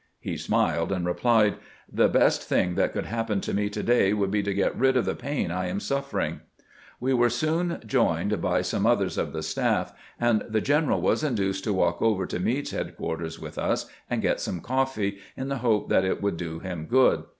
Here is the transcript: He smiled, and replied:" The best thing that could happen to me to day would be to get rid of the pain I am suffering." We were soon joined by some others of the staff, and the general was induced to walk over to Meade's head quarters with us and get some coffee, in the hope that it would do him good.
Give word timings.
He 0.19 0.35
smiled, 0.35 0.91
and 0.91 1.05
replied:" 1.05 1.57
The 2.01 2.09
best 2.09 2.41
thing 2.43 2.73
that 2.73 2.91
could 2.91 3.05
happen 3.05 3.39
to 3.41 3.53
me 3.53 3.69
to 3.69 3.83
day 3.83 4.13
would 4.13 4.31
be 4.31 4.41
to 4.41 4.51
get 4.51 4.75
rid 4.75 4.97
of 4.97 5.05
the 5.05 5.13
pain 5.13 5.51
I 5.51 5.67
am 5.67 5.79
suffering." 5.79 6.41
We 6.99 7.13
were 7.13 7.29
soon 7.29 7.79
joined 7.85 8.41
by 8.41 8.63
some 8.63 8.87
others 8.87 9.19
of 9.19 9.31
the 9.31 9.43
staff, 9.43 9.93
and 10.19 10.43
the 10.49 10.59
general 10.59 11.01
was 11.01 11.23
induced 11.23 11.63
to 11.65 11.73
walk 11.73 12.01
over 12.01 12.25
to 12.25 12.39
Meade's 12.39 12.71
head 12.71 12.97
quarters 12.97 13.37
with 13.39 13.59
us 13.59 13.85
and 14.09 14.23
get 14.23 14.41
some 14.41 14.59
coffee, 14.59 15.19
in 15.37 15.49
the 15.49 15.57
hope 15.59 15.89
that 15.89 16.03
it 16.03 16.19
would 16.19 16.35
do 16.35 16.57
him 16.57 16.85
good. 16.87 17.25